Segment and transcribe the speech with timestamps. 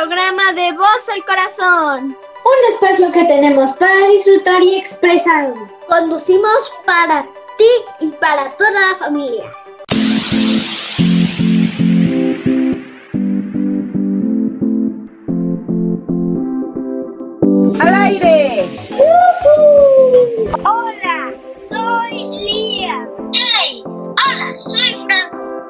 [0.00, 2.16] programa de Voz al Corazón.
[2.16, 5.52] Un espacio que tenemos para disfrutar y expresar.
[5.86, 7.66] Conducimos para ti
[8.00, 9.52] y para toda la familia.
[17.78, 18.68] ¡Al aire!
[20.64, 22.59] Hola, soy Lía.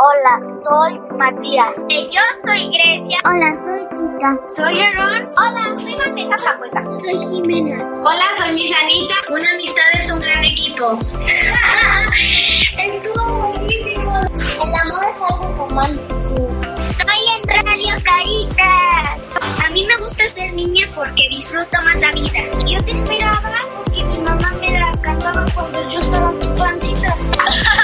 [0.02, 1.84] Hola, soy Matías.
[1.90, 3.18] Yo soy Grecia.
[3.26, 4.34] Hola, soy Tita.
[4.48, 5.28] Soy Aaron.
[5.36, 6.90] Hola, soy Vanessa Frambuesa.
[6.90, 7.84] Soy Jimena.
[8.02, 9.14] Hola, soy Misanita.
[9.28, 10.98] Una amistad es un gran equipo.
[12.78, 14.20] Estuvo buenísimo.
[14.64, 16.48] El amor es algo romántico.
[16.88, 19.20] Estoy en Radio Caritas.
[19.62, 22.40] A mí me gusta ser niña porque disfruto más la vida.
[22.66, 27.14] Yo te esperaba porque mi mamá me la cantaba cuando yo estaba en su pancita.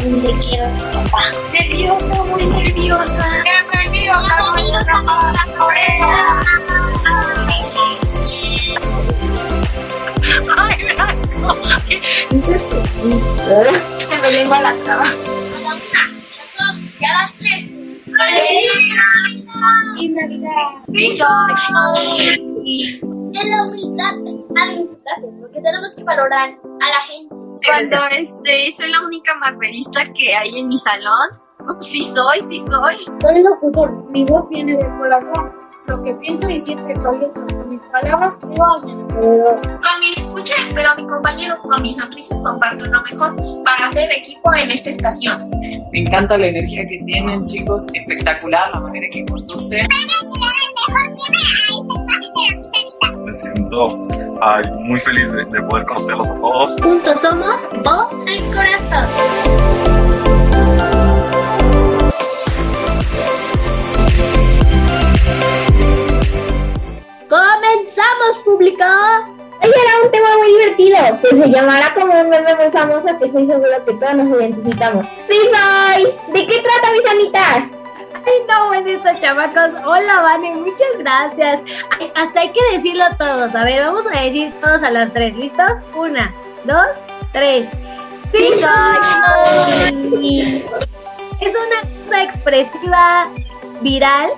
[0.00, 1.22] Yo también te quiero, papá.
[1.52, 3.26] Nerviosa, muy nerviosa.
[3.82, 6.42] Bienvenidos a nuestra pastorela.
[10.56, 11.48] Ay, Blanco.
[14.22, 15.04] Me vengo a la cama.
[15.04, 15.06] A
[15.60, 17.70] la una, a las dos y a las tres.
[19.98, 20.80] Y Navidad.
[20.94, 23.00] Sí soy.
[23.02, 27.49] En la humildad es algo importante porque tenemos que valorar a la gente.
[27.64, 31.30] Cuando este, soy la única marvelista que hay en mi salón.
[31.78, 33.06] Sí soy, sí soy.
[33.20, 35.52] Soy locutor, mi voz viene del corazón.
[35.86, 36.88] Lo que pienso y siento.
[37.02, 39.60] Con mis palabras a mi alrededor.
[39.62, 40.00] Con
[40.40, 44.70] escucha espero a mi compañero, con mis sonrisas comparto lo mejor para hacer equipo en
[44.70, 45.50] esta estación.
[45.92, 47.88] Me encanta la energía que tienen, chicos.
[47.92, 49.86] Espectacular la manera que conducen.
[53.24, 54.08] Me siento
[54.40, 56.80] ay, muy feliz de, de poder conocerlos a todos.
[56.80, 59.06] Juntos somos Voz al Corazón.
[67.28, 69.39] ¡Comenzamos, público!
[69.62, 73.30] Hoy era un tema muy divertido, que se llamará como un meme muy famoso que
[73.30, 75.04] soy seguro que todos nos identificamos.
[75.28, 76.04] ¡Sí soy!
[76.32, 77.64] ¿De qué trata mis amitas?
[78.14, 79.72] Ay, no, buenito, chamacos.
[79.84, 81.60] Hola, Vane, muchas gracias.
[81.98, 83.54] Ay, hasta hay que decirlo todos.
[83.54, 85.36] A ver, vamos a decir todos a las tres.
[85.36, 85.72] ¿Listos?
[85.94, 86.34] Una,
[86.64, 86.96] dos,
[87.32, 87.68] tres.
[88.32, 90.64] ¡Sí, ¡Sí soy!
[91.40, 93.28] Es una cosa expresiva,
[93.80, 94.30] viral,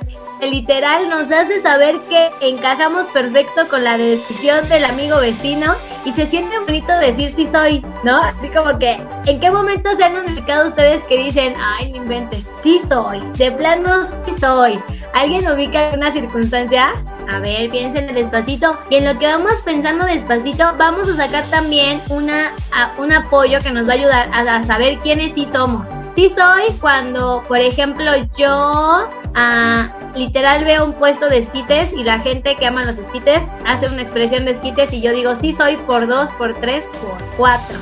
[0.42, 6.10] que literal nos hace saber que encajamos perfecto con la descripción del amigo vecino y
[6.10, 8.18] se siente bonito decir sí soy, ¿no?
[8.18, 12.44] Así como que, ¿en qué momento se han ubicado ustedes que dicen, ay, no inventen,
[12.60, 14.82] sí soy, de plano sí soy?
[15.14, 16.90] ¿Alguien ubica una circunstancia?
[17.28, 18.76] A ver, piensen despacito.
[18.90, 22.50] Y en lo que vamos pensando despacito, vamos a sacar también una,
[22.98, 25.88] un apoyo que nos va a ayudar a, saber quiénes sí somos.
[26.16, 32.18] Sí soy cuando, por ejemplo, yo uh, literal veo un puesto de esquites y la
[32.18, 35.76] gente que ama los esquites hace una expresión de esquites y yo digo sí soy
[35.76, 37.78] por dos, por tres, por cuatro.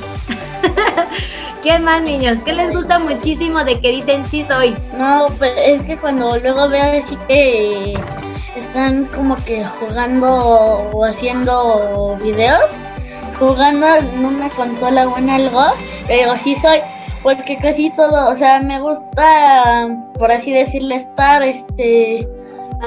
[1.63, 2.39] ¿Qué más, niños?
[2.43, 4.75] ¿Qué les gusta muchísimo de que dicen sí soy?
[4.97, 7.93] No, pues es que cuando luego veo así que
[8.55, 10.37] están como que jugando
[10.91, 12.71] o haciendo videos,
[13.37, 15.65] jugando en una consola o en algo,
[16.07, 16.79] pero sí soy
[17.23, 19.87] porque casi todo, o sea, me gusta,
[20.17, 22.27] por así decirlo, estar este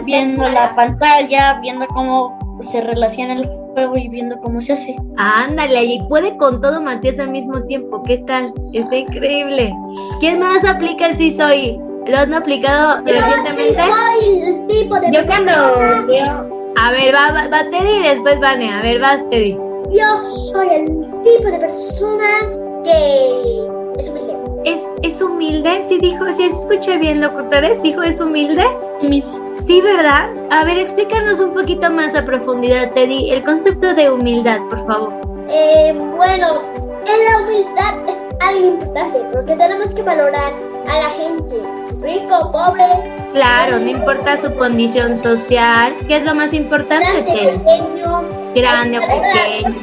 [0.05, 4.97] viendo la pantalla, viendo cómo se relaciona el juego y viendo cómo se hace.
[5.17, 8.53] Ándale, y puede con todo Matías al mismo tiempo, ¿qué tal?
[8.73, 9.73] Está increíble.
[10.21, 11.79] ¿Quién más aplica el sí soy?
[12.07, 13.75] ¿Lo han aplicado Yo recientemente?
[13.83, 16.55] sí soy el tipo de Yo cuando persona- veo...
[16.77, 18.73] A ver, va, va, va Teddy y después Vane.
[18.75, 19.53] A ver, vas Teddy.
[19.53, 20.85] Yo soy el
[21.23, 22.25] tipo de persona
[22.85, 23.69] que
[23.99, 24.35] es humilde.
[24.65, 25.85] ¿Es, ¿Es humilde?
[25.89, 27.83] Sí dijo, sí escuché bien, locutores.
[27.83, 28.65] Dijo, ¿es humilde?
[29.03, 30.31] Mis Sí, ¿verdad?
[30.51, 35.13] A ver, explícanos un poquito más a profundidad, Teddy, el concepto de humildad, por favor.
[35.49, 36.63] Eh, bueno,
[37.07, 40.53] en la humildad es algo importante porque tenemos que valorar
[40.87, 41.63] a la gente,
[42.03, 45.95] rico, pobre, Claro, no importa su condición social.
[46.07, 47.59] ¿Qué es lo más importante, grande, Teddy?
[47.59, 48.25] pequeño.
[48.55, 49.83] Grande o pequeño.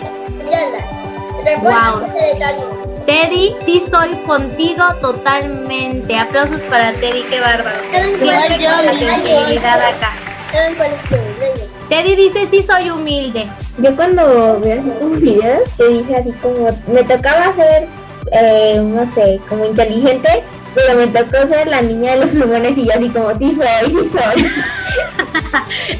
[1.61, 2.05] Wow.
[2.05, 2.63] ese detalle.
[3.05, 6.15] Teddy, sí soy contigo totalmente.
[6.17, 7.77] Aplausos para Teddy, qué bárbaro.
[7.91, 9.21] ¿Saben Sí, cuál es yo, el mi detalle?
[9.21, 10.11] sensibilidad acá.
[10.51, 11.67] ¿Saben cuál es tu detalle?
[11.89, 13.47] Teddy dice, sí soy humilde.
[13.77, 17.87] Yo cuando veo como videos que dice así como, me tocaba ser,
[18.31, 20.43] eh, no sé, como inteligente,
[20.75, 23.91] pero me tocó ser la niña de los plumones y yo así como, sí soy,
[23.91, 24.51] sí soy.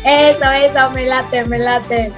[0.05, 2.11] Eso, eso, me late, me late.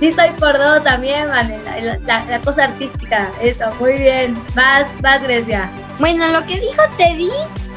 [0.00, 1.60] Sí soy por dos también, vale.
[1.64, 4.36] La, la- la cosa artística, eso, muy bien.
[4.54, 5.70] Vas, vas, Grecia.
[5.98, 7.30] Bueno, lo que dijo Teddy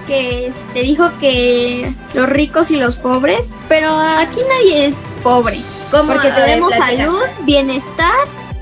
[0.08, 5.60] que te dijo que los ricos y los pobres, pero aquí nadie es pobre.
[5.92, 8.14] Porque tenemos salud, bienestar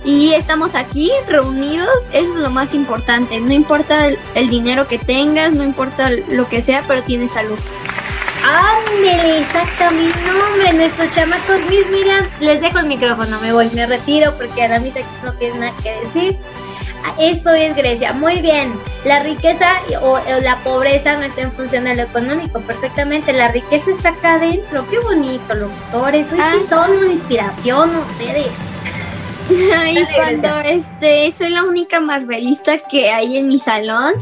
[0.03, 3.39] y estamos aquí reunidos, eso es lo más importante.
[3.39, 7.57] No importa el, dinero que tengas, no importa lo que sea, pero tienes salud.
[8.43, 10.17] Ándele, exactamente.
[10.27, 14.63] No, hombre, nuestros chamacos, mis, mira, les dejo el micrófono, me voy, me retiro porque
[14.63, 16.37] a la misa no tiene nada que decir.
[17.17, 18.13] Eso es Grecia.
[18.13, 18.73] Muy bien.
[19.05, 22.59] La riqueza o, la pobreza no está en función de lo económico.
[22.61, 23.33] Perfectamente.
[23.33, 24.87] La riqueza está acá adentro.
[24.89, 26.31] Qué bonito, locutores.
[26.31, 26.69] Hoy sí ah.
[26.69, 28.47] son una inspiración ustedes.
[29.51, 34.13] Y cuando este soy la única marvelista que hay en mi salón.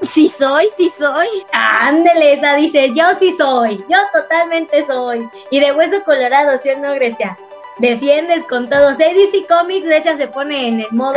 [0.00, 1.28] Sí soy, sí soy.
[1.52, 5.28] Ándele, esa dice, yo sí soy, yo totalmente soy.
[5.50, 7.36] Y de hueso colorado, ¿sí o no, Grecia?
[7.78, 8.98] Defiendes con todos.
[8.98, 11.14] DC Comics, Grecia se pone en el modo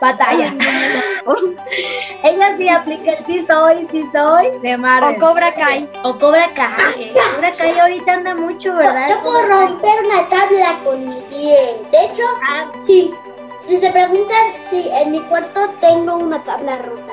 [0.00, 0.54] batalla.
[2.22, 5.16] Ella sí aplica el sí soy, sí soy de Marvel.
[5.16, 5.90] O Cobra Kai.
[6.02, 7.12] O Cobra Kai.
[7.12, 9.08] Cobra Kai ahorita anda mucho, ¿verdad?
[9.08, 11.90] Yo puedo romper una tabla con mi piel.
[11.90, 12.70] De hecho, ah.
[12.84, 13.12] sí.
[13.60, 17.03] Si se preguntan si en mi cuarto tengo una tabla rota.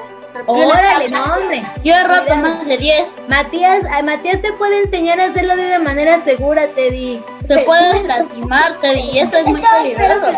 [0.47, 1.65] Órale, no, hombre.
[1.83, 3.17] Yo he roto más de 10.
[3.27, 7.23] Matías, Matías te puede enseñar a hacerlo de una manera segura, Teddy.
[7.47, 10.33] Te puedes lastimar, Teddy, y eso es muy peligroso.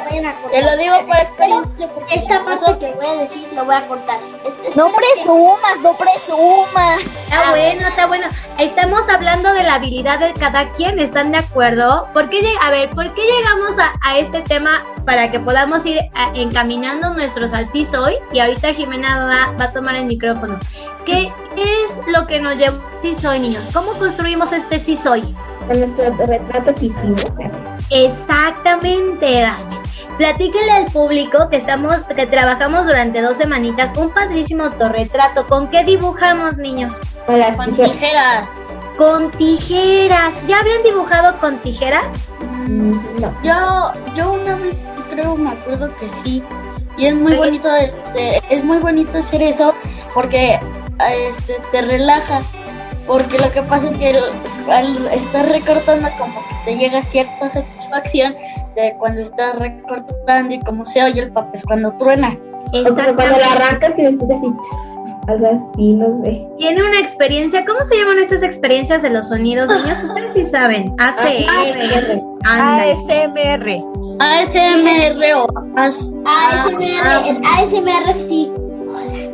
[0.52, 1.88] Te lo digo por experiencia.
[2.14, 4.18] Esta parte que voy a decir lo voy a cortar.
[4.46, 7.00] Este, no presumas, no presumas.
[7.00, 8.28] Está bueno, está bueno.
[8.58, 12.08] Estamos hablando de la habilidad de cada quien, ¿están de acuerdo?
[12.14, 16.00] ¿Por qué, a ver, ¿por qué llegamos a, a este tema para que podamos ir
[16.36, 18.16] encaminando nuestros al soy?
[18.32, 20.60] Y ahorita Jimena va, va a tomar el micrófono.
[21.06, 23.70] ¿Qué es lo que nos lleva a sí soy, niños?
[23.74, 25.22] ¿Cómo construimos este sí soy?
[25.68, 26.92] Con nuestro retrato que
[27.90, 29.84] Exactamente, Dani.
[30.18, 35.48] Platíquele al público que estamos, que trabajamos durante dos semanitas un padrísimo autorretrato.
[35.48, 36.96] ¿Con qué dibujamos, niños?
[37.26, 38.48] Con las tijeras.
[38.98, 40.48] Con tijeras.
[40.48, 42.06] ¿Ya habían dibujado con tijeras?
[42.68, 43.34] Mm, no.
[43.44, 44.80] Yo, yo una vez
[45.10, 46.44] creo, me acuerdo que sí.
[46.98, 49.74] Y es muy bonito, este, es muy bonito hacer eso
[50.14, 50.60] porque
[51.00, 52.42] este, te relaja.
[53.08, 54.18] Porque lo que pasa es que
[54.72, 58.34] al estar recortando como que te llega cierta satisfacción
[58.76, 62.38] de cuando estás recortando y cómo se oye el papel cuando truena.
[62.72, 64.48] cuando la arrancas que escuchas así
[65.28, 66.46] algo así, no sé.
[66.58, 70.04] Tiene una experiencia, ¿cómo se llaman estas experiencias de los sonidos, niños?
[70.04, 70.94] Ustedes sí saben.
[71.00, 72.22] ACR.
[72.46, 73.82] ASMR.
[74.20, 77.42] ASMR o ASMR.
[77.46, 78.52] ASMR sí.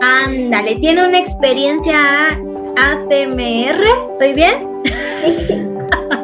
[0.01, 2.39] Ándale, tiene una experiencia
[2.77, 5.65] ASMR, ¿estoy bien?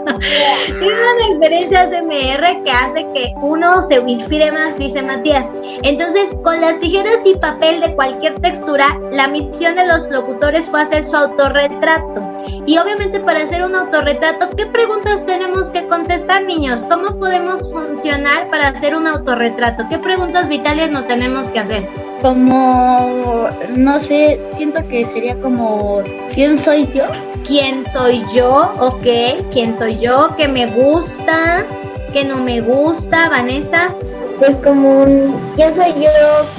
[0.06, 5.52] Tiene una experiencia ASMR que hace que uno se inspire más, dice Matías.
[5.84, 10.82] Entonces, con las tijeras y papel de cualquier textura, la misión de los locutores fue
[10.82, 12.36] hacer su autorretrato.
[12.66, 16.86] Y obviamente para hacer un autorretrato, ¿qué preguntas tenemos que contestar, niños?
[16.86, 19.86] ¿Cómo podemos funcionar para hacer un autorretrato?
[19.90, 22.15] ¿Qué preguntas vitales nos tenemos que hacer?
[22.22, 26.02] Como, no sé, siento que sería como,
[26.34, 27.06] ¿quién soy yo?
[27.46, 28.74] ¿Quién soy yo?
[28.80, 29.06] Ok,
[29.52, 30.30] ¿quién soy yo?
[30.38, 31.66] ¿Qué me gusta?
[32.14, 33.90] ¿Qué no me gusta, Vanessa?
[34.40, 36.10] Pues como un, ¿quién soy yo?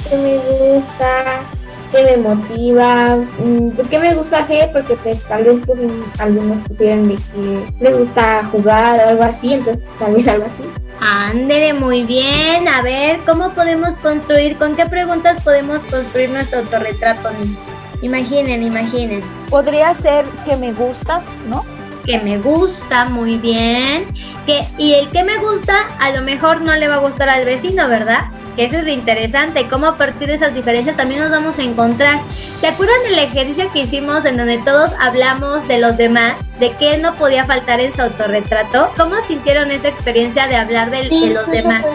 [0.09, 1.56] ¿Qué me gusta?
[1.91, 3.15] ¿Qué me motiva?
[3.39, 5.79] Mm, pues qué me gusta hacer, porque pues tal vez pues,
[6.19, 10.45] algunos pusieran de que les gusta jugar o algo así, entonces pues, tal vez algo
[10.45, 10.87] así.
[10.99, 12.67] Ándele, muy bien.
[12.67, 14.57] A ver, ¿cómo podemos construir?
[14.57, 17.63] ¿Con qué preguntas podemos construir nuestro autorretrato, niños?
[18.01, 19.23] Imaginen, imaginen.
[19.49, 21.65] Podría ser que me gusta, ¿no?
[22.05, 24.07] Que me gusta, muy bien.
[24.45, 27.45] Que, y el que me gusta, a lo mejor no le va a gustar al
[27.45, 28.25] vecino, ¿verdad?
[28.57, 31.63] Que eso es lo interesante, cómo a partir de esas diferencias también nos vamos a
[31.63, 32.21] encontrar.
[32.59, 36.33] ¿Se acuerdan del ejercicio que hicimos en donde todos hablamos de los demás?
[36.59, 38.91] ¿De qué no podía faltar en su autorretrato?
[38.97, 41.85] ¿Cómo sintieron esa experiencia de hablar de, los demás?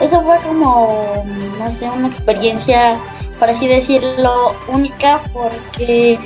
[0.00, 1.24] eso fue como,
[1.58, 2.96] no sé, una experiencia
[3.38, 6.18] por así decirlo, única porque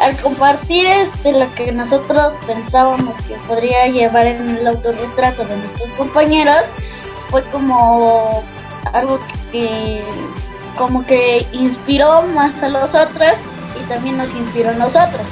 [0.00, 5.90] al compartir este, lo que nosotros pensábamos que podría llevar en el autorretrato de nuestros
[5.92, 6.62] compañeros,
[7.28, 8.42] fue como
[8.92, 9.20] algo
[9.52, 10.02] que
[10.76, 13.32] como que inspiró más a los otros
[13.80, 15.22] y también nos inspiró a nosotros.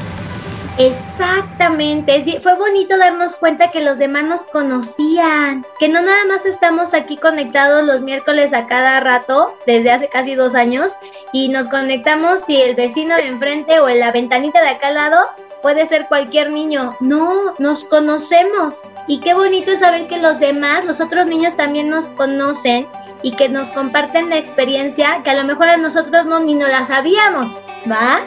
[0.76, 6.94] Exactamente, fue bonito darnos cuenta que los demás nos conocían, que no nada más estamos
[6.94, 10.96] aquí conectados los miércoles a cada rato desde hace casi dos años
[11.32, 14.94] y nos conectamos si el vecino de enfrente o en la ventanita de acá al
[14.94, 15.28] lado
[15.62, 16.96] puede ser cualquier niño.
[16.98, 22.10] No, nos conocemos y qué bonito saber que los demás, los otros niños también nos
[22.10, 22.88] conocen
[23.24, 26.68] y que nos comparten la experiencia que a lo mejor a nosotros no ni nos
[26.68, 27.58] la sabíamos,
[27.90, 28.20] ¿va?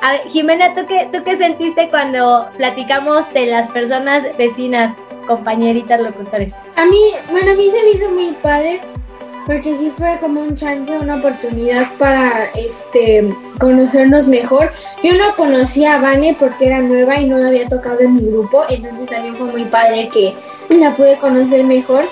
[0.00, 4.94] A ver, Jimena, ¿tú qué, ¿tú qué sentiste cuando platicamos de las personas vecinas,
[5.26, 6.54] compañeritas, locutores?
[6.76, 7.00] A mí,
[7.32, 8.80] bueno, a mí se me hizo muy padre
[9.44, 14.70] porque sí fue como un chance, una oportunidad para este conocernos mejor.
[15.02, 18.30] Yo no conocía a Vane porque era nueva y no me había tocado en mi
[18.30, 20.34] grupo, entonces también fue muy padre que
[20.68, 22.04] la pude conocer mejor.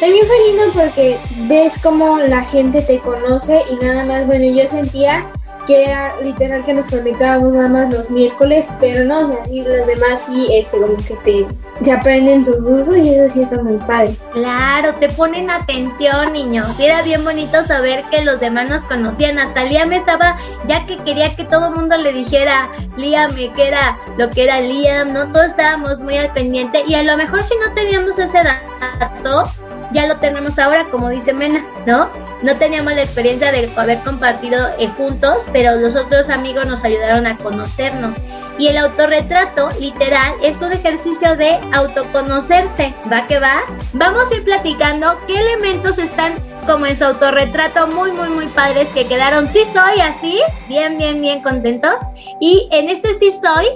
[0.00, 4.66] También fue lindo porque ves cómo la gente te conoce y nada más, bueno, yo
[4.66, 5.26] sentía
[5.66, 9.86] que era literal que nos conectábamos nada más los miércoles, pero no, o así los
[9.86, 11.46] demás sí, este, como que te
[11.82, 14.14] se aprenden tus usos y eso sí está muy padre.
[14.32, 16.66] Claro, te ponen atención, niños.
[16.78, 19.38] Y era bien bonito saber que los demás nos conocían.
[19.38, 23.96] Hasta Liam estaba, ya que quería que todo el mundo le dijera Liam, que era
[24.18, 25.32] lo que era Liam, ¿no?
[25.32, 29.44] Todos estábamos muy al pendiente y a lo mejor si no teníamos ese dato,
[29.92, 32.10] ya lo tenemos ahora, como dice Mena, ¿no?
[32.42, 37.26] No teníamos la experiencia de haber compartido eh, juntos, pero los otros amigos nos ayudaron
[37.26, 38.16] a conocernos.
[38.58, 42.94] Y el autorretrato, literal, es un ejercicio de autoconocerse.
[43.12, 43.60] ¿Va que va?
[43.92, 46.34] Vamos a ir platicando qué elementos están
[46.66, 49.48] como en su autorretrato muy, muy, muy padres que quedaron.
[49.48, 52.00] Sí soy así, bien, bien, bien contentos.
[52.40, 53.66] Y en este sí soy,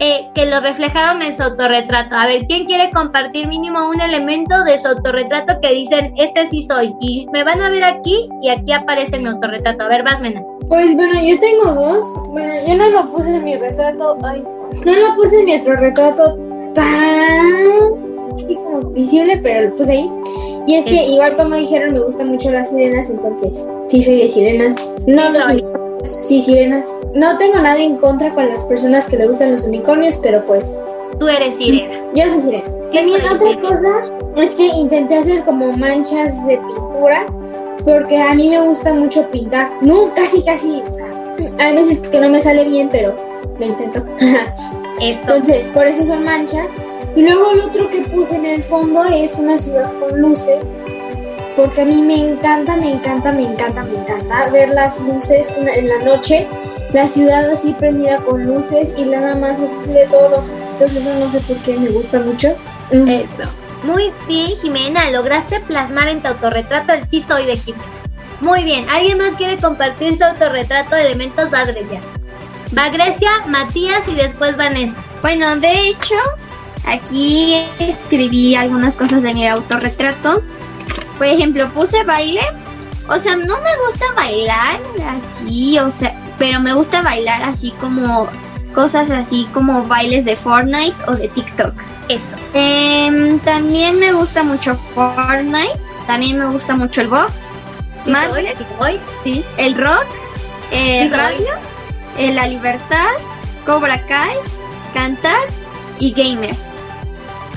[0.00, 2.14] eh, que lo reflejaron en su autorretrato.
[2.14, 6.66] A ver, ¿quién quiere compartir mínimo un elemento de su autorretrato que dicen, este sí
[6.66, 6.94] soy?
[7.00, 9.84] Y me van a ver aquí y aquí aparece mi autorretrato.
[9.84, 10.42] A ver, vas, Mena.
[10.68, 12.06] Pues bueno, yo tengo dos.
[12.28, 14.16] Bueno, yo no lo puse en mi retrato.
[14.22, 14.42] Ay,
[14.84, 16.36] no lo puse en mi autorretrato
[16.74, 20.08] tan así como visible, pero lo puse ahí.
[20.66, 24.28] Y es que, igual como dijeron, me gustan mucho las sirenas, entonces sí soy de
[24.28, 24.88] sirenas.
[25.06, 25.77] No lo soy.
[26.04, 26.88] Sí, sirenas.
[27.14, 30.84] No tengo nada en contra con las personas que le gustan los unicornios, pero pues.
[31.18, 31.94] Tú eres sirena.
[32.14, 32.64] Yo soy sirena.
[32.92, 34.04] También otra cosa
[34.36, 37.26] es que intenté hacer como manchas de pintura,
[37.84, 39.70] porque a mí me gusta mucho pintar.
[39.80, 40.82] No, casi, casi.
[40.88, 41.10] O sea,
[41.58, 43.14] hay veces que no me sale bien, pero
[43.58, 44.04] lo intento.
[45.00, 46.72] Entonces, por eso son manchas.
[47.16, 50.76] Y luego el otro que puse en el fondo es una ciudad con luces
[51.58, 55.88] porque a mí me encanta, me encanta, me encanta, me encanta ver las luces en
[55.88, 56.46] la noche,
[56.92, 61.18] la ciudad así prendida con luces y nada más así de todos los ojitos, eso
[61.18, 62.54] no sé por qué me gusta mucho.
[62.92, 63.50] Eso.
[63.82, 67.84] Muy bien, Jimena, lograste plasmar en tu autorretrato el sí soy de Jimena.
[68.40, 71.52] Muy bien, ¿alguien más quiere compartir su autorretrato de elementos?
[71.52, 72.00] Va Grecia.
[72.78, 74.96] Va Grecia, Matías y después Vanessa.
[75.22, 76.14] Bueno, de hecho,
[76.86, 80.44] aquí escribí algunas cosas de mi autorretrato.
[81.18, 82.42] Por ejemplo, puse baile.
[83.08, 88.28] O sea, no me gusta bailar así, o sea, pero me gusta bailar así como
[88.74, 91.74] cosas así como bailes de Fortnite o de TikTok.
[92.08, 92.36] Eso.
[92.54, 95.80] Em, también me gusta mucho Fortnite.
[96.06, 97.54] También me gusta mucho el box.
[98.04, 98.46] ¿Sí Marvel.
[98.56, 100.06] ¿Sí, sí, el rock,
[100.70, 101.54] el radio,
[102.16, 103.10] eh, la libertad,
[103.66, 104.36] Cobra Kai,
[104.94, 105.42] cantar
[105.98, 106.54] y gamer.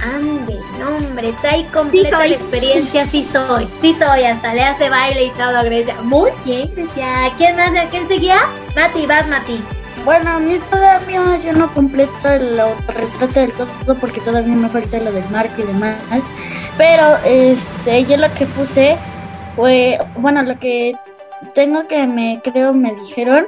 [0.04, 5.26] Ande, no, hombre, trae completa la experiencia, sí soy, sí soy, hasta le hace baile
[5.26, 5.96] y todo a Grecia.
[6.02, 7.32] Muy bien, Grecia.
[7.38, 7.72] ¿Quién más?
[7.92, 8.40] ¿Quién seguía?
[8.76, 9.62] Mati, vas, Mati.
[10.04, 15.00] Bueno, a mí todavía yo no completo el autorretrato del todo porque todavía me falta
[15.00, 15.96] lo del marco y demás.
[16.78, 18.98] Pero este, yo lo que puse
[19.56, 20.96] fue, bueno, lo que
[21.54, 23.46] tengo que me creo me dijeron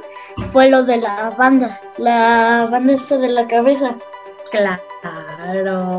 [0.52, 3.96] fue lo de la banda, la banda esta de la cabeza.
[4.52, 4.80] Claro,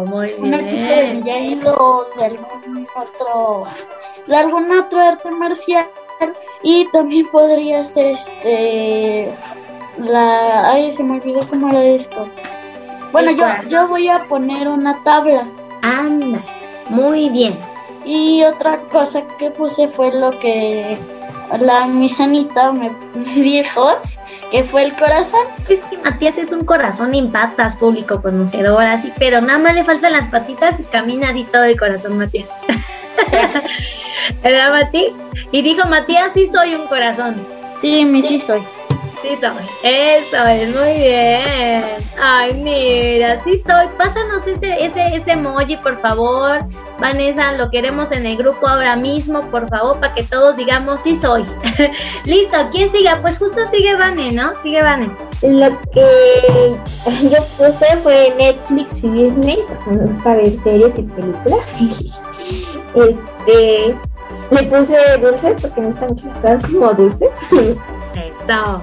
[0.05, 0.43] muy bien.
[0.43, 3.63] Un equipo de Villailo, de algún otro,
[4.27, 5.87] de algún otro arte marcial.
[6.63, 9.35] Y también podría ser este
[9.97, 12.27] la ay se me olvidó cómo era esto.
[13.11, 15.47] Bueno yo, yo voy a poner una tabla.
[15.81, 16.43] Anda,
[16.89, 17.59] muy bien.
[18.05, 20.97] Y otra cosa que puse fue lo que
[21.59, 22.09] la mi
[22.73, 22.91] me
[23.35, 23.95] dijo
[24.55, 25.47] que fue el corazón.
[25.67, 29.83] Es que Matías es un corazón en patas, público conocedor, así, pero nada más le
[29.83, 32.47] faltan las patitas y camina así todo el corazón, Matías.
[34.43, 35.07] ¿Verdad, Mati?
[35.51, 37.35] Y dijo Matías, sí soy un corazón.
[37.81, 38.63] Sí, mi sí soy.
[39.21, 39.51] Sí soy.
[39.83, 41.83] Eso es muy bien.
[42.21, 43.87] Ay, mira, sí soy.
[43.97, 46.59] Pásanos ese, ese, ese emoji, por favor.
[46.99, 51.15] Vanessa, lo queremos en el grupo ahora mismo, por favor, para que todos digamos sí
[51.15, 51.45] soy.
[52.25, 53.21] Listo, ¿quién siga?
[53.21, 54.53] Pues justo sigue Vane, ¿no?
[54.61, 55.09] Sigue Vane.
[55.41, 56.77] Lo que
[57.29, 61.73] yo puse fue Netflix y Disney, porque me gusta ver series y películas.
[62.95, 63.95] este,
[64.51, 66.15] le puse dulces porque me gustan
[66.61, 67.37] como dulces.
[68.15, 68.81] Eso.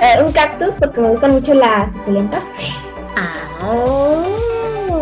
[0.00, 2.42] Eh, un cactus porque me gustan mucho las suculentas.
[3.16, 4.22] Ah.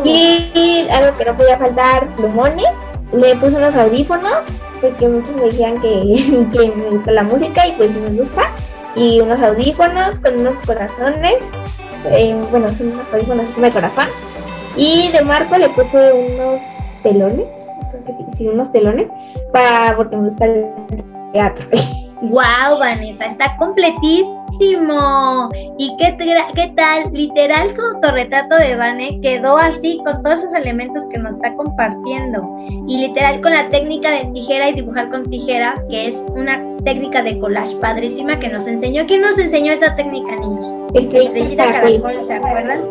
[0.05, 2.73] Y algo que no podía faltar, plumones.
[3.13, 7.73] Le puse unos audífonos porque muchos me decían que, que me gusta la música y
[7.73, 8.43] pues me gusta.
[8.97, 11.37] y unos audífonos con unos corazones.
[12.07, 14.09] Eh, bueno, son unos audífonos de corazón.
[14.77, 16.63] Y de Marco le puse unos
[17.03, 17.47] telones,
[18.37, 19.09] sí, unos telones,
[19.53, 20.67] para, porque me gusta el
[21.33, 21.67] teatro.
[22.23, 24.42] Wow, Vanessa, está completísimo.
[25.79, 26.17] ¿Y qué,
[26.55, 27.13] qué tal?
[27.13, 32.41] Literal, su autorretrato de Vane quedó así con todos esos elementos que nos está compartiendo.
[32.87, 37.23] Y literal con la técnica de tijera y dibujar con tijeras, que es una técnica
[37.23, 39.05] de collage padrísima que nos enseñó.
[39.07, 40.67] ¿Quién nos enseñó esa técnica, niños?
[40.95, 42.83] Estrellita Caracol, ¿se acuerdan?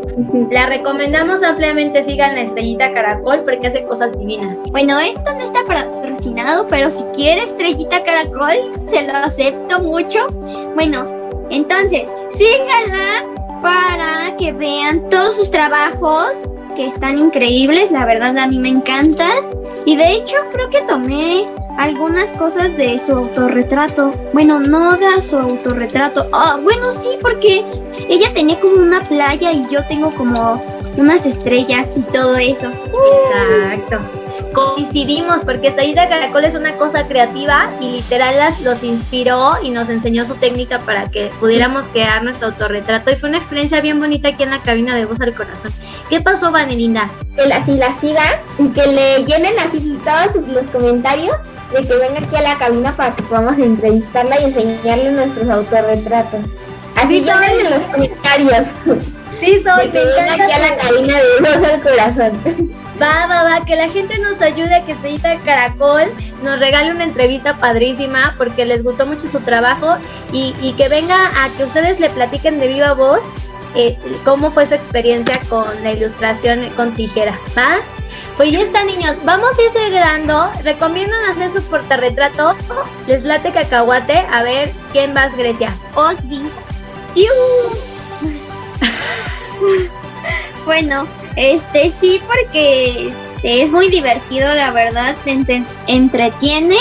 [0.51, 4.61] La recomendamos ampliamente, sigan la Estrellita Caracol porque hace cosas divinas.
[4.71, 10.27] Bueno, esto no está patrocinado, pero si quiere Estrellita Caracol, se lo acepto mucho.
[10.73, 11.20] Bueno,
[11.51, 13.25] entonces, síganla
[13.61, 19.49] para que vean todos sus trabajos que están increíbles, la verdad a mí me encantan.
[19.85, 21.45] Y de hecho creo que tomé
[21.77, 24.11] algunas cosas de su autorretrato.
[24.33, 26.27] Bueno, no de su autorretrato.
[26.31, 27.63] Ah, bueno, sí, porque
[28.09, 30.61] ella tenía como una playa y yo tengo como
[30.97, 32.71] unas estrellas y todo eso.
[33.69, 34.20] Exacto
[34.53, 39.89] coincidimos porque Saída Caracol es una cosa creativa y literal las, los inspiró y nos
[39.89, 44.29] enseñó su técnica para que pudiéramos crear nuestro autorretrato y fue una experiencia bien bonita
[44.29, 45.71] aquí en la cabina de Voz al Corazón.
[46.09, 47.09] ¿Qué pasó, Vanelinda?
[47.35, 51.35] Que la, si la sigan y que le llenen así todos los comentarios
[51.73, 56.41] de que venga aquí a la cabina para que podamos entrevistarla y enseñarle nuestros autorretratos.
[56.95, 58.67] Así llenen en los comentarios.
[59.39, 59.87] Sí, soy.
[59.87, 62.80] De que venga aquí a la cabina de Voz al Corazón.
[63.01, 66.11] Va, va, va, que la gente nos ayude a que Sellita Caracol
[66.43, 69.97] nos regale una entrevista padrísima porque les gustó mucho su trabajo
[70.31, 73.23] y, que venga a que ustedes le platiquen de viva voz
[73.73, 77.77] eh, cómo fue su experiencia con la ilustración con tijera, ¿va?
[78.37, 79.17] Pues ya está, niños.
[79.23, 80.51] Vamos a ir cerrando.
[80.63, 82.55] Recomiendan hacer su portarretrato.
[83.07, 84.25] Les late cacahuate.
[84.31, 85.71] A ver, ¿quién vas, Grecia?
[85.95, 86.41] Osby.
[87.13, 87.31] ¡Siu!
[90.65, 96.77] bueno, este sí, porque este, es muy divertido, la verdad, te, entretiene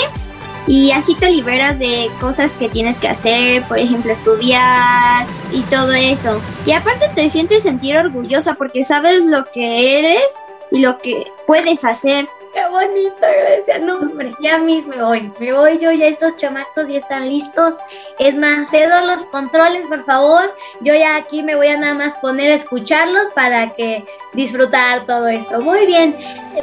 [0.67, 5.91] y así te liberas de cosas que tienes que hacer, por ejemplo, estudiar y todo
[5.93, 6.41] eso.
[6.65, 10.23] Y aparte te sientes sentir orgullosa porque sabes lo que eres
[10.71, 12.27] y lo que puedes hacer.
[12.53, 13.81] Qué bonito, gracias.
[13.81, 15.31] No, hombre, ya mismo me voy.
[15.39, 17.77] Me voy yo, ya estos chamacos ya están listos.
[18.19, 20.53] Es más, cedo los controles, por favor.
[20.81, 25.27] Yo ya aquí me voy a nada más poner a escucharlos para que disfrutar todo
[25.27, 25.61] esto.
[25.61, 26.17] Muy bien.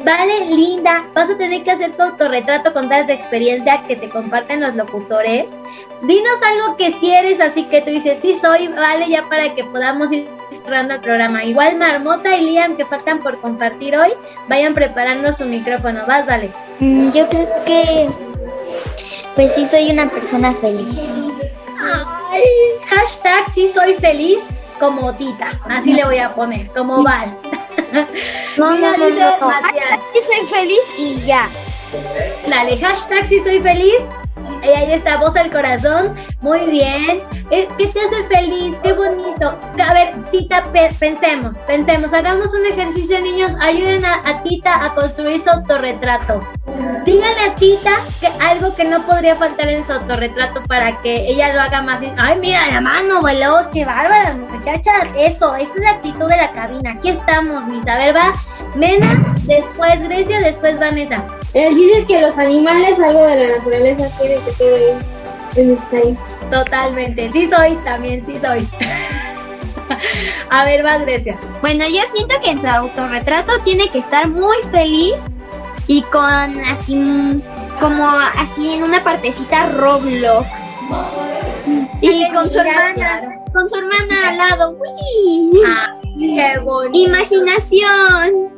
[0.04, 1.08] Vale, linda.
[1.14, 5.56] Vas a tener que hacer tu autorretrato con de experiencia que te comparten los locutores.
[6.02, 9.64] Dinos algo que si eres así que tú dices, sí soy, vale, ya para que
[9.64, 11.44] podamos ir cerrando el programa.
[11.44, 14.10] Igual Marmota y Liam que faltan por compartir hoy,
[14.48, 16.06] vayan preparando su micrófono.
[16.06, 16.52] Vas, dale.
[16.80, 18.08] Mm, yo creo que
[19.34, 20.98] pues sí soy una persona feliz.
[21.80, 22.42] Ay,
[22.86, 25.58] hashtag sí soy feliz como Tita.
[25.68, 27.34] Así le voy a poner, como Val.
[28.56, 29.52] No, no, no, no,
[30.12, 31.48] Sí soy feliz y ya.
[32.46, 34.02] Dale, hashtag sí soy feliz
[34.62, 36.14] ahí está, voz al corazón.
[36.40, 37.22] Muy bien.
[37.50, 38.76] Eh, ¿Qué te hace feliz?
[38.82, 39.58] Qué bonito.
[39.78, 42.12] A ver, Tita, pensemos, pensemos.
[42.12, 43.54] Hagamos un ejercicio, niños.
[43.60, 46.40] Ayuden a, Tita a construir su autorretrato.
[47.04, 51.52] Díganle a Tita que algo que no podría faltar en su autorretrato para que ella
[51.54, 52.02] lo haga más.
[52.18, 55.08] Ay, mira la mano, veloz, qué bárbaras, muchachas.
[55.16, 56.92] Eso, esa es la actitud de la cabina.
[56.92, 57.86] Aquí estamos, mis.
[57.88, 58.32] A ver, va.
[58.74, 61.24] Mena, después Grecia, después Vanessa.
[61.54, 64.96] El chiste es que los animales, algo de la naturaleza, quieren que
[65.56, 66.16] es necesario.
[66.50, 68.68] Totalmente, sí soy, también sí soy.
[70.50, 71.38] A ver, más Grecia.
[71.60, 75.38] Bueno, yo siento que en su autorretrato tiene que estar muy feliz
[75.86, 77.42] y con así
[77.80, 80.80] como así en una partecita Roblox.
[82.00, 84.76] Y con su hermana, con su hermana al lado.
[84.78, 85.50] ¡Uy!
[85.66, 86.98] Ah, qué bonito.
[86.98, 88.57] Imaginación.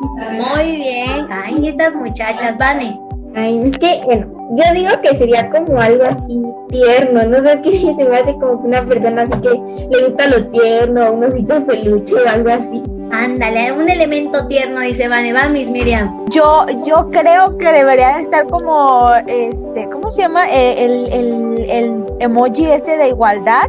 [0.00, 1.26] Muy bien.
[1.30, 2.98] Ay, estas muchachas, Vane.
[3.36, 7.94] Ay, es que, bueno, yo digo que sería como algo así tierno, no sé qué
[7.96, 12.14] se me hace como una persona así que le gusta lo tierno, un osito peluche
[12.14, 12.82] o algo así.
[13.12, 16.26] Ándale, un elemento tierno, dice Vane, va Miss Miriam.
[16.30, 20.48] Yo, yo creo que debería estar como, este, ¿cómo se llama?
[20.50, 23.68] Eh, el, el, el emoji este de igualdad,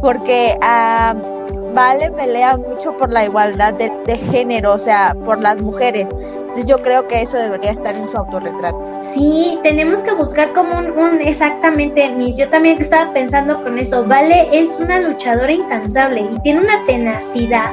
[0.00, 0.56] porque...
[0.60, 1.31] Uh,
[1.74, 3.90] Vale pelea mucho por la igualdad de,
[4.30, 6.06] género, o sea, por las mujeres.
[6.10, 9.00] Entonces yo creo que eso debería estar en su autorretrato.
[9.14, 12.36] Sí, tenemos que buscar como un, exactamente, Miss.
[12.36, 14.04] Yo también estaba pensando con eso.
[14.04, 17.72] Vale es una luchadora incansable y tiene una tenacidad.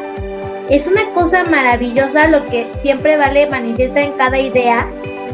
[0.70, 4.88] Es una cosa maravillosa lo que siempre Vale manifiesta en cada idea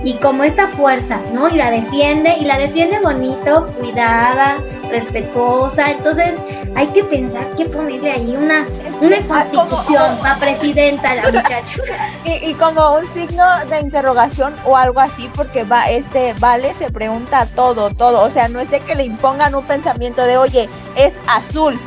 [0.04, 1.50] y como esta fuerza, ¿no?
[1.50, 4.58] Y la defiende, y la defiende bonito, cuidada,
[4.90, 5.92] respetuosa.
[5.92, 6.36] Entonces
[6.76, 8.66] hay que pensar que ponerle ahí una,
[9.02, 11.78] una Ah, constitución para presidenta a la muchacha.
[12.26, 16.90] Y, y como un signo de interrogación o algo así, porque va, este, vale, se
[16.92, 18.24] pregunta todo, todo.
[18.24, 21.80] O sea, no es de que le impongan un pensamiento de, oye, es azul.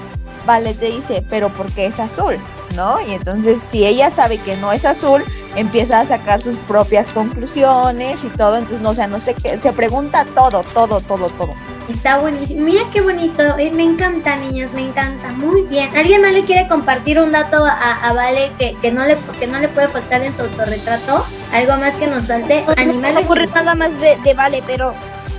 [0.46, 2.38] Vale, te dice, pero ¿por qué es azul?
[2.78, 3.00] ¿No?
[3.00, 5.24] Y entonces, si ella sabe que no es azul,
[5.56, 8.54] empieza a sacar sus propias conclusiones y todo.
[8.56, 11.54] Entonces, no, o sea, no sé qué, se pregunta todo, todo, todo, todo.
[11.88, 12.60] Está buenísimo.
[12.64, 13.42] Mira qué bonito.
[13.58, 15.30] eh, me encanta, niños, me encanta.
[15.32, 15.90] Muy bien.
[15.96, 17.72] ¿Alguien más le quiere compartir un dato a,
[18.08, 21.26] a Vale que, que, no le, que no le puede faltar en su autorretrato?
[21.52, 22.60] ¿Algo más que nos falte?
[22.60, 23.24] No, no me Animales.
[23.24, 24.94] ocurre nada más de, de Vale, pero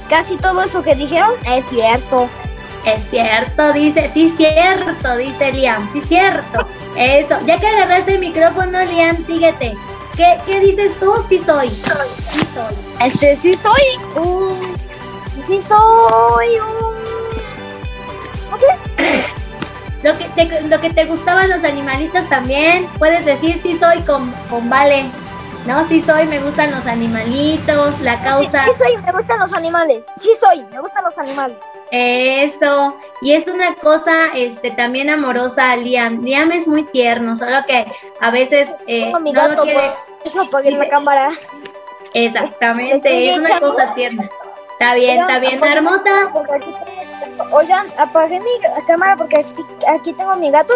[0.10, 2.28] casi todo eso que dijeron es cierto.
[2.86, 6.66] Es cierto, dice, sí, cierto, dice Liam, sí, cierto.
[6.96, 9.76] Eso, ya que agarraste el micrófono, Liam, síguete.
[10.16, 11.14] ¿Qué, qué dices tú?
[11.30, 11.70] Sí soy.
[11.70, 12.76] Sí soy.
[13.06, 13.82] Este, sí soy
[14.16, 14.76] un...
[15.44, 16.90] Sí soy un...
[18.52, 18.68] No sé.
[20.04, 24.32] Lo que, te, lo que te gustaban los animalitos también, puedes decir sí soy con,
[24.50, 25.06] con Vale.
[25.66, 28.66] No, sí soy, me gustan los animalitos, la causa.
[28.66, 30.06] Sí, sí soy, me gustan los animales.
[30.18, 31.58] Sí soy, me gustan los animales.
[31.92, 36.22] Eso, y es una cosa este también amorosa Liam.
[36.24, 37.86] Liam es muy tierno, solo que
[38.22, 39.92] a veces eh, mi no lo gato, quiere-
[40.24, 41.30] eso apagué la cámara.
[42.14, 44.30] Exactamente, es una cosa tierna.
[44.74, 46.32] Está bien, está bien, Marmota.
[47.52, 48.50] Oigan, apagué mi
[48.88, 50.74] cámara porque aquí, aquí tengo a mi gato.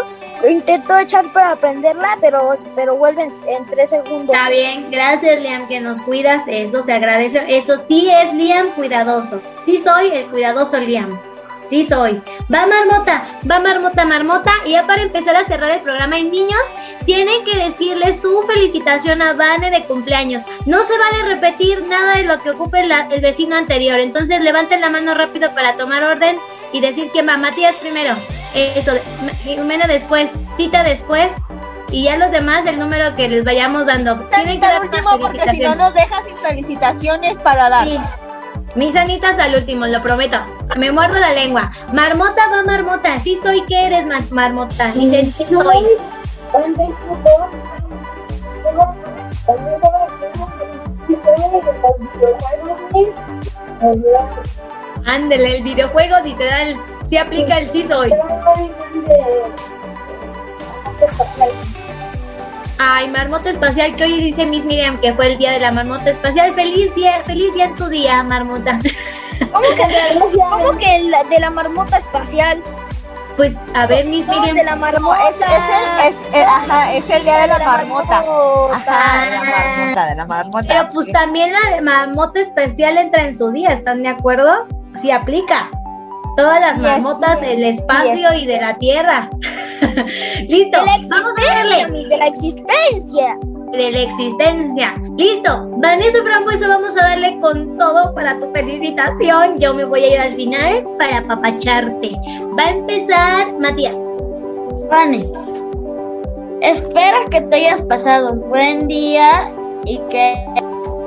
[0.47, 4.35] Intento echar para prenderla, pero, pero vuelve en tres segundos.
[4.35, 7.43] Está bien, gracias Liam que nos cuidas, eso se agradece.
[7.47, 9.41] Eso sí es Liam cuidadoso.
[9.63, 11.19] Sí soy el cuidadoso Liam.
[11.65, 12.21] Sí soy.
[12.53, 14.51] Va Marmota, va Marmota, Marmota.
[14.65, 16.61] Y ya para empezar a cerrar el programa, y niños,
[17.05, 20.43] tienen que decirle su felicitación a Vane de cumpleaños.
[20.65, 23.99] No se vale repetir nada de lo que ocupe la- el vecino anterior.
[23.99, 26.37] Entonces levanten la mano rápido para tomar orden
[26.71, 27.37] y decir quién va.
[27.37, 28.13] Matías primero.
[28.53, 28.91] Eso,
[29.43, 31.33] Jimena después, Tita después.
[31.91, 34.15] Y ya los demás, el número que les vayamos dando.
[34.25, 37.87] Tienen que dar último, porque si no nos dejas sin felicitaciones para dar.
[37.87, 37.99] Sí.
[38.75, 40.37] Mis anitas al último, lo prometo.
[40.77, 41.71] Me muerdo la lengua.
[41.93, 43.19] Marmota va marmota.
[43.19, 44.91] Sí soy que eres ma- marmota.
[44.93, 45.85] Dicen sí soy.
[55.05, 56.75] Ándele, el videojuego literal.
[57.09, 58.11] Sí aplica el sí soy.
[62.77, 66.09] Ay, marmota espacial, que hoy dice Miss Miriam que fue el día de la marmota
[66.09, 66.53] espacial.
[66.53, 68.79] Feliz día, feliz día en tu día, marmota.
[69.51, 72.61] ¿Cómo que, de, ¿cómo que el de la marmota espacial?
[73.35, 74.55] Pues, a ver, Miss No, Miriam.
[74.55, 75.19] de la marmota.
[75.29, 78.23] Es, es el, es, ajá, es el día de la marmota.
[78.73, 80.67] Ajá, de la marmota, de la marmota.
[80.67, 84.67] Pero pues también la de marmota especial entra en su día, ¿están de acuerdo?
[84.95, 85.69] Sí aplica.
[86.35, 89.29] Todas las marmotas, yes, el espacio y de la tierra.
[90.47, 92.07] Listo, De la vamos a darle.
[92.07, 93.37] de la existencia.
[93.71, 94.93] De la existencia.
[95.17, 99.59] Listo, Vanessa Frambuesa, vamos a darle con todo para tu felicitación.
[99.59, 102.11] Yo me voy a ir al final para apapacharte.
[102.57, 103.95] Va a empezar Matías.
[104.89, 105.25] Vane,
[106.61, 109.51] espero que te hayas pasado un buen día
[109.85, 110.35] y que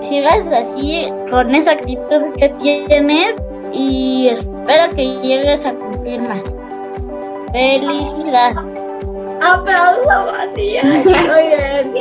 [0.09, 4.56] sigas así con esa actitud que tienes y espero
[4.95, 6.41] que llegues a cumplir más.
[7.53, 8.57] Felicidades.
[9.41, 10.85] Aplauso, Matías.
[10.85, 11.95] Muy bien.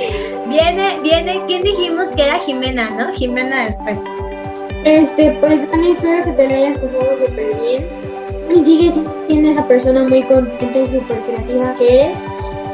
[0.47, 3.13] Viene, viene, ¿quién dijimos que era Jimena, no?
[3.13, 3.99] Jimena después.
[4.84, 7.88] Este, pues, Ana, espero que te la hayas pasado súper bien.
[8.54, 12.23] Y sigues siendo esa persona muy contenta y súper creativa que eres.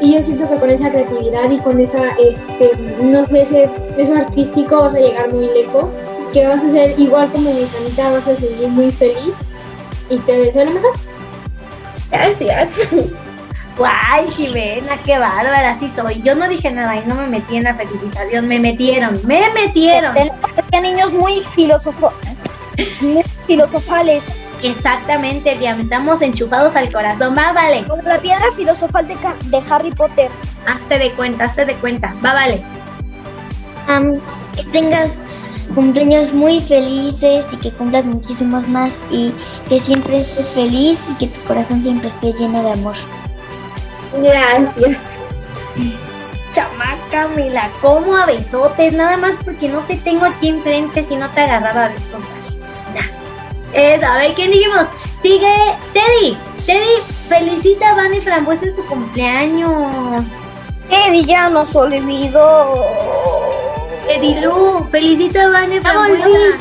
[0.00, 4.14] Y yo siento que con esa creatividad y con esa, este, no sé, ese, eso
[4.14, 5.92] artístico vas a llegar muy lejos.
[6.32, 9.51] Que vas a ser igual como mi Sanita, vas a seguir muy feliz.
[10.08, 10.92] Y te deseo lo mejor.
[12.10, 12.70] Gracias.
[13.78, 16.20] Guay, Jimena, qué bárbara, sí soy.
[16.22, 20.14] Yo no dije nada y no me metí en la felicitación, me metieron, me metieron.
[20.70, 22.12] Que niños muy filosofo
[23.00, 24.24] muy filosofales.
[24.62, 27.34] Exactamente, Liam, estamos enchufados al corazón.
[27.36, 27.84] Va, vale.
[27.86, 30.30] Como la piedra filosofal de, de Harry Potter.
[30.66, 32.14] Hazte de cuenta, hazte de cuenta.
[32.24, 32.62] Va, vale.
[34.56, 35.22] Que tengas
[35.74, 39.32] cumpleaños muy felices y que cumplas muchísimos más y
[39.68, 42.94] que siempre estés feliz y que tu corazón siempre esté lleno de amor.
[44.22, 44.98] Gracias.
[46.52, 51.16] Chamaca, me la como a besotes, nada más porque no te tengo aquí enfrente si
[51.16, 52.24] no te agarraba a besos.
[52.94, 53.72] Nah.
[53.72, 54.86] Es, a ver, ¿quién dijimos?
[55.22, 55.54] Sigue
[55.94, 56.36] Teddy.
[56.66, 60.26] Teddy, felicita a Vane Frambuesa en su cumpleaños.
[60.90, 63.41] Eddie ya nos olvidó.
[64.08, 66.58] Edilu, felicito a Vane Frambuesa.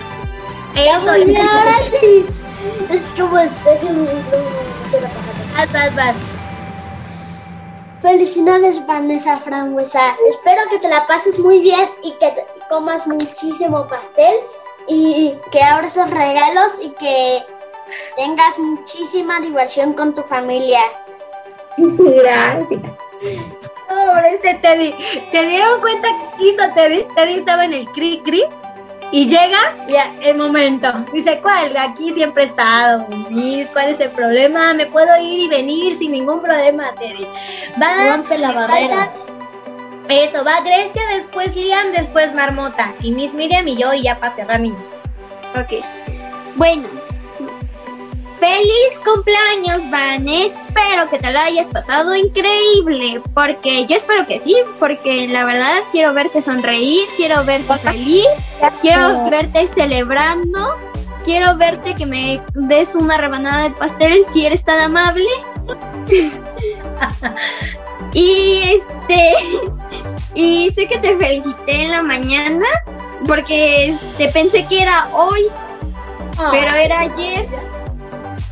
[0.76, 2.26] Eso, y ahora sí.
[2.90, 3.80] Es como este
[5.56, 6.16] Vas, vas, vas.
[8.02, 10.16] Felicidades, Vanessa Frambuesa.
[10.28, 14.40] Espero que te la pases muy bien y que te comas muchísimo pastel
[14.88, 17.44] y que abras esos regalos y que
[18.16, 20.80] tengas muchísima diversión con tu familia.
[21.78, 22.82] Gracias.
[23.92, 24.96] Pobre este Teddy.
[25.32, 27.06] ¿Te dieron cuenta qué hizo Teddy?
[27.14, 28.44] Teddy estaba en el cri cri
[29.12, 30.88] y llega ya el momento.
[31.12, 31.76] Dice, ¿cuál?
[31.76, 33.70] Aquí siempre he estado, Miss.
[33.72, 34.74] ¿Cuál es el problema?
[34.74, 37.28] Me puedo ir y venir sin ningún problema, Teddy.
[37.82, 39.12] Va, Rompe la barrera.
[40.08, 42.94] Eso, va Grecia, después Liam, después Marmota.
[43.02, 44.94] Y Miss Miriam y yo, y ya para cerrar, niños.
[45.60, 45.84] Ok.
[46.56, 46.88] Bueno.
[48.42, 50.28] Feliz cumpleaños, Van.
[50.28, 53.22] Espero que te lo hayas pasado increíble.
[53.36, 54.56] Porque yo espero que sí.
[54.80, 57.08] Porque la verdad quiero verte sonreír.
[57.18, 58.26] Quiero verte feliz.
[58.82, 60.76] Quiero verte celebrando.
[61.24, 65.30] Quiero verte que me des una rebanada de pastel si eres tan amable.
[68.14, 69.36] y este.
[70.34, 72.66] Y sé que te felicité en la mañana.
[73.28, 75.42] Porque este, pensé que era hoy.
[76.52, 77.48] Pero era ayer.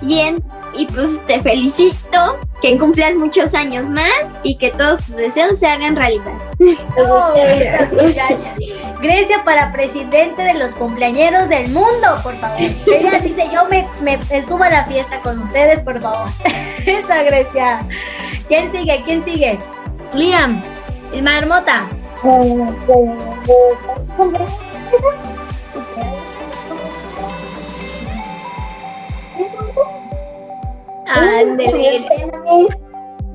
[0.02, 0.44] Y, en-
[0.76, 5.68] y pues te felicito, que cumplas muchos años más y que todos tus deseos se
[5.68, 6.34] hagan realidad.
[6.98, 7.34] Oh.
[9.02, 12.60] Grecia para presidente de los cumpleañeros del mundo, por favor.
[12.60, 16.28] Ella dice, yo me, me, me subo a la fiesta con ustedes, por favor.
[16.86, 17.88] Esa Grecia.
[18.50, 19.02] ¿Quién sigue?
[19.06, 19.58] ¿Quién sigue?
[20.14, 20.62] Liam.
[21.14, 21.88] Y Marmota.
[31.10, 32.06] Ándele.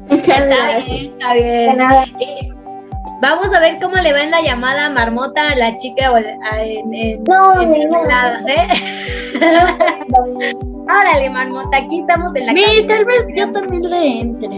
[0.08, 0.84] Muchas Está gracias.
[0.86, 1.80] bien, está bien.
[2.20, 2.48] Eh,
[3.20, 6.16] Vamos a ver cómo le va en la llamada a Marmota a la chica o
[6.16, 6.20] a-
[6.62, 8.02] en, en, No, en no,
[8.48, 8.68] ¿eh?
[10.86, 12.86] Órale, Marmota, aquí estamos en la cabina.
[12.94, 14.48] tal vez yo también le entre.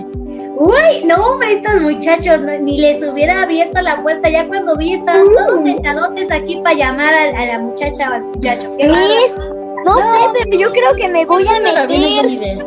[0.59, 4.29] Uy, no, hombre, estos muchachos no- ni les hubiera abierto la puerta.
[4.31, 8.23] Ya cuando vi, estaban todos sentadotes aquí para llamar a, a la muchacha o al
[8.25, 8.75] muchacho.
[8.79, 12.67] Qué no, sé, pero yo creo que me voy a meter.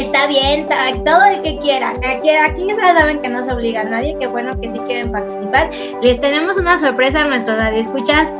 [0.00, 0.66] Está bien,
[1.04, 1.90] todo el que quiera.
[1.90, 5.12] Aquí, aquí ya saben que no se obliga a nadie, que bueno que sí quieren
[5.12, 5.70] participar.
[6.00, 8.34] Les tenemos una sorpresa a nuestro radio escuchas.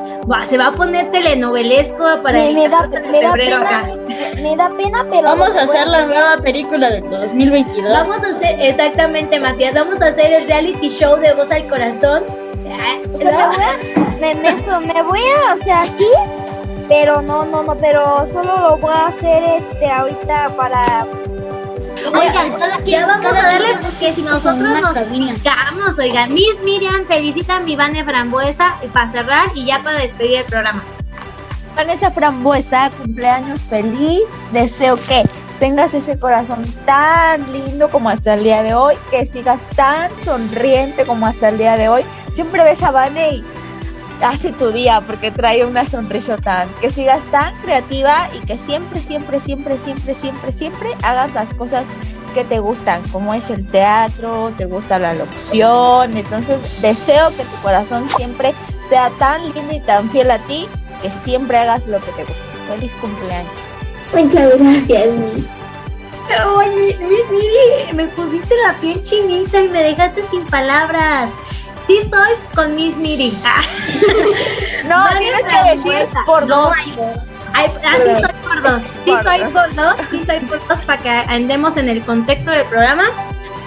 [0.44, 3.56] se va a poner telenovelesco para Me, el me da, 14 de me da febrero
[3.58, 3.86] pena, acá.
[4.08, 5.22] me, me da pena, pero.
[5.22, 6.08] Vamos a hacer la hacer.
[6.08, 7.92] nueva película del 2022.
[7.92, 12.24] Vamos a hacer, exactamente, Matías, vamos a hacer el reality show de Voz al Corazón.
[13.12, 13.78] O sea, me voy a,
[14.20, 16.06] me, me, eso, me voy a, o sea, sí,
[16.88, 21.04] pero no, no, no, pero solo lo voy a hacer este ahorita para.
[22.06, 27.60] Oigan, ya vamos a darle porque si nosotros nos picamos, oigan, Miss Miriam felicita a
[27.60, 30.82] mi Vane Frambuesa para cerrar y ya para despedir el programa.
[31.76, 34.22] Vanessa Frambuesa, cumpleaños feliz.
[34.52, 35.22] Deseo que
[35.58, 41.04] tengas ese corazón tan lindo como hasta el día de hoy, que sigas tan sonriente
[41.04, 42.02] como hasta el día de hoy.
[42.32, 43.44] Siempre ves a Vane y
[44.22, 46.68] hace tu día porque trae una sonrisa tan.
[46.80, 51.84] Que sigas tan creativa y que siempre, siempre, siempre, siempre, siempre, siempre hagas las cosas
[52.34, 56.16] que te gustan, como es el teatro, te gusta la locución.
[56.16, 58.54] Entonces, deseo que tu corazón siempre
[58.88, 60.68] sea tan lindo y tan fiel a ti
[61.02, 62.42] que siempre hagas lo que te gusta.
[62.68, 63.50] Feliz cumpleaños.
[64.14, 65.46] Muchas gracias, mi.
[66.32, 71.28] Ay, mi- mi- Miri, me pusiste la piel chinita y me dejaste sin palabras.
[71.90, 73.36] Sí soy con Miss Miri.
[73.44, 73.62] Ah.
[74.84, 76.72] No, Vale, tienes que decir por No, dos.
[76.76, 76.94] ay,
[77.52, 78.82] ay, ah, sí soy por dos.
[78.82, 79.94] Sí Por soy por dos.
[80.10, 83.04] Sí soy por dos para que andemos en el contexto del programa.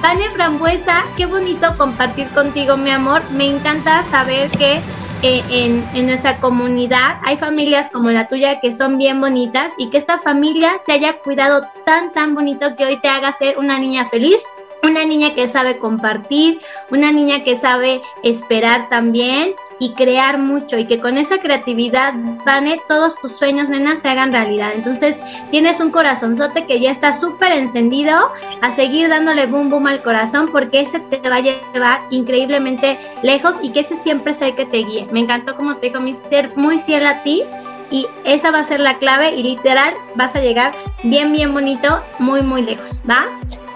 [0.01, 3.21] Vane Frambuesa, qué bonito compartir contigo, mi amor.
[3.31, 4.81] Me encanta saber que
[5.21, 9.89] eh, en, en nuestra comunidad hay familias como la tuya que son bien bonitas y
[9.89, 13.79] que esta familia te haya cuidado tan, tan bonito que hoy te haga ser una
[13.79, 14.41] niña feliz.
[14.83, 16.59] Una niña que sabe compartir,
[16.91, 22.13] una niña que sabe esperar también y crear mucho y que con esa creatividad,
[22.45, 24.71] Vane, todos tus sueños, nena, se hagan realidad.
[24.75, 30.03] Entonces, tienes un corazonzote que ya está súper encendido a seguir dándole boom boom al
[30.03, 34.55] corazón porque ese te va a llevar increíblemente lejos y que ese siempre sea el
[34.55, 35.07] que te guíe.
[35.11, 37.43] Me encantó como te dijo mi ser muy fiel a ti
[37.89, 42.03] y esa va a ser la clave y literal vas a llegar bien bien bonito,
[42.19, 43.27] muy muy lejos, ¿va?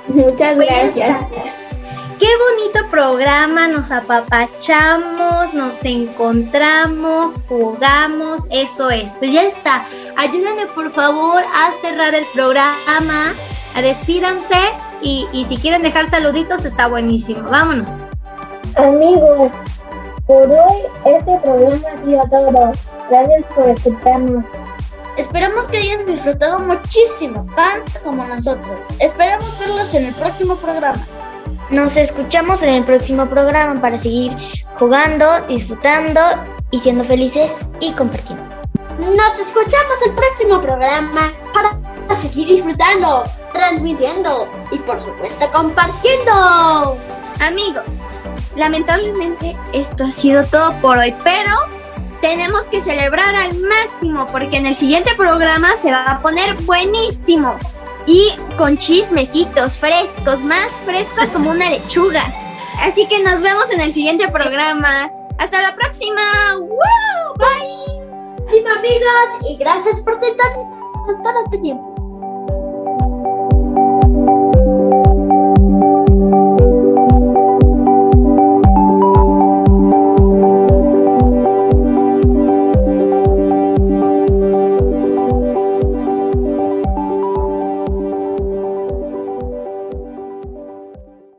[0.08, 1.80] Muchas gracias.
[2.20, 9.13] Qué bonito programa, nos apapachamos, nos encontramos, jugamos, eso es.
[9.15, 9.86] Pues ya está.
[10.17, 13.34] Ayúdenme por favor a cerrar el programa,
[13.76, 14.58] a despídanse
[15.04, 17.48] y, y si quieren dejar saluditos está buenísimo.
[17.50, 18.02] Vámonos.
[18.76, 19.52] Amigos,
[20.26, 22.72] Por hoy este programa ha sido todo.
[23.10, 24.46] Gracias por escucharnos.
[25.17, 28.86] Esperamos que hayan disfrutado muchísimo, tanto como nosotros.
[28.99, 31.03] Esperamos verlos en el próximo programa.
[31.71, 34.38] Nos escuchamos en el próximo programa para seguir
[34.77, 36.21] jugando, disfrutando
[36.69, 38.43] y siendo felices y compartiendo.
[38.99, 46.95] Nos escuchamos el próximo programa para seguir disfrutando, transmitiendo y por supuesto compartiendo.
[47.39, 47.97] Amigos,
[48.56, 51.51] lamentablemente esto ha sido todo por hoy, pero
[52.21, 57.56] tenemos que celebrar al máximo porque en el siguiente programa se va a poner buenísimo
[58.06, 62.23] y con chismecitos frescos, más frescos como una lechuga.
[62.80, 65.12] Así que nos vemos en el siguiente programa.
[65.38, 66.21] Hasta la próxima.
[66.58, 66.77] ¡Woo!
[67.38, 68.47] Bye.
[68.47, 71.96] Sí, amigos, y gracias por sintonizarnos todo este tiempo.